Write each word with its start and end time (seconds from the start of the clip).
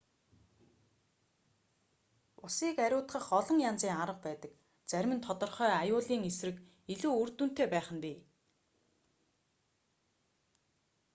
усыг 2.45 2.75
ариутгах 2.85 3.25
олон 3.39 3.57
янзын 3.69 3.93
арга 4.03 4.19
байдаг 4.27 4.51
зарим 4.89 5.13
нь 5.15 5.25
тодорхой 5.27 5.71
аюулын 5.81 6.21
эсрэг 6.29 6.57
илүү 6.93 7.11
үр 7.21 7.29
дүнтэй 7.37 7.67
байх 7.73 7.87
нь 7.93 8.01
бий 8.03 8.17